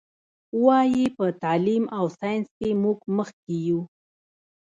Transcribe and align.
وایي: 0.65 1.05
په 1.17 1.25
تعلیم 1.43 1.83
او 1.97 2.05
ساینس 2.17 2.47
کې 2.57 2.69
موږ 2.83 2.99
مخکې 3.17 3.55
یو. 3.67 3.81